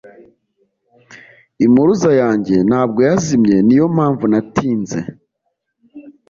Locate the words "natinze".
4.31-4.99